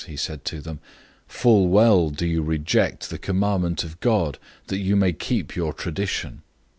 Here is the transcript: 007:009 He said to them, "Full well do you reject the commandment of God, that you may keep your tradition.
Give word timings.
007:009 0.01 0.07
He 0.07 0.15
said 0.17 0.45
to 0.45 0.61
them, 0.61 0.79
"Full 1.27 1.67
well 1.67 2.09
do 2.09 2.25
you 2.25 2.41
reject 2.41 3.11
the 3.11 3.19
commandment 3.19 3.83
of 3.83 3.99
God, 3.99 4.39
that 4.65 4.79
you 4.79 4.95
may 4.95 5.13
keep 5.13 5.55
your 5.55 5.73
tradition. 5.73 6.41